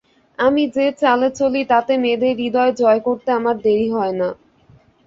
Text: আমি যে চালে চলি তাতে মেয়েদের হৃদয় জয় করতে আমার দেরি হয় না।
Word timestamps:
আমি 0.39 0.63
যে 0.75 0.85
চালে 1.01 1.27
চলি 1.39 1.61
তাতে 1.71 1.93
মেয়েদের 1.97 2.33
হৃদয় 2.39 2.73
জয় 2.79 3.01
করতে 3.07 3.29
আমার 3.39 3.55
দেরি 3.65 3.87
হয় 3.95 4.15
না। 4.19 4.29